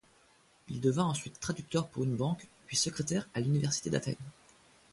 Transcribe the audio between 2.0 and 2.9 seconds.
une banque, puis